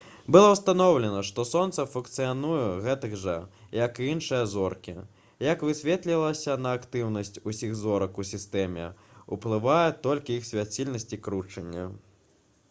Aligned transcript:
было 0.33 0.45
ўстаноўлена 0.51 1.17
што 1.29 1.43
сонца 1.47 1.83
функцыянуе 1.95 2.63
гэтак 2.85 3.13
жа 3.23 3.35
як 3.81 4.01
і 4.05 4.09
іншыя 4.13 4.47
зоркі 4.55 4.95
як 5.49 5.67
высветлілася 5.69 6.57
на 6.63 6.73
актыўнасць 6.79 7.33
усіх 7.53 7.77
зорак 7.85 8.19
у 8.25 8.27
сістэме 8.33 8.89
ўплывае 9.39 9.87
толькі 10.09 10.39
іх 10.41 10.51
свяцільнасць 10.51 11.09
і 11.19 11.25
кручэнне 11.31 11.89